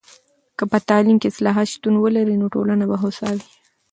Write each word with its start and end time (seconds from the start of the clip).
که 0.57 0.63
په 0.71 0.77
تعلیم 0.89 1.17
کې 1.19 1.27
اصلاحات 1.31 1.67
شتون 1.73 1.95
ولري، 1.99 2.35
نو 2.41 2.45
ټولنه 2.55 2.83
به 2.89 2.97
هوسا 3.03 3.27
وي. 3.35 3.43